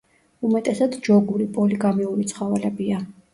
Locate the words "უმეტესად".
0.47-0.95